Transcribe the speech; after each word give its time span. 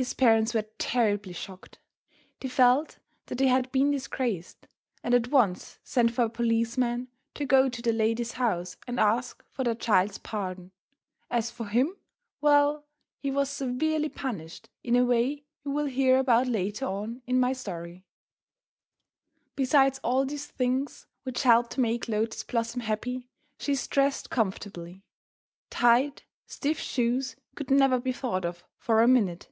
His 0.00 0.14
parents 0.14 0.54
were 0.54 0.62
terribly 0.78 1.32
shocked. 1.32 1.80
They 2.38 2.48
felt 2.48 3.00
that 3.26 3.38
they 3.38 3.48
had 3.48 3.72
been 3.72 3.90
disgraced, 3.90 4.68
and 5.02 5.12
at 5.12 5.26
once 5.32 5.80
sent 5.82 6.12
for 6.12 6.22
a 6.26 6.30
policeman 6.30 7.08
to 7.34 7.44
go 7.44 7.68
to 7.68 7.82
the 7.82 7.92
lady's 7.92 8.34
house 8.34 8.76
and 8.86 9.00
ask 9.00 9.44
for 9.50 9.64
their 9.64 9.74
child's 9.74 10.18
pardon. 10.18 10.70
As 11.28 11.50
for 11.50 11.66
him! 11.66 11.96
well, 12.40 12.86
he 13.18 13.32
was 13.32 13.50
severely 13.50 14.08
punished 14.08 14.68
in 14.84 14.94
a 14.94 15.04
way 15.04 15.42
you 15.64 15.72
will 15.72 15.86
hear 15.86 16.18
about 16.20 16.46
later 16.46 16.86
on 16.86 17.20
in 17.26 17.40
my 17.40 17.52
story. 17.52 18.06
[Illustration: 19.56 19.56
TOYO 19.56 19.56
FEEDING 19.56 19.56
THE 19.56 19.56
PIGEONS.] 19.56 19.56
Besides 19.56 20.00
all 20.04 20.24
these 20.24 20.46
things 20.46 21.06
which 21.24 21.42
help 21.42 21.70
to 21.70 21.80
make 21.80 22.06
Lotus 22.06 22.44
Blossom 22.44 22.82
happy, 22.82 23.28
she 23.58 23.72
is 23.72 23.88
dressed 23.88 24.30
comfortably. 24.30 25.02
Tight, 25.70 26.22
stiff 26.46 26.78
shoes 26.78 27.34
could 27.56 27.72
never 27.72 27.98
be 27.98 28.12
thought 28.12 28.44
of 28.44 28.62
for 28.76 29.02
a 29.02 29.08
minute. 29.08 29.48